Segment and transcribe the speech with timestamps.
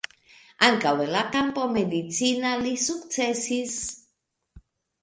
[0.67, 3.79] Ankaŭ en la kampo medicina li sukcesis.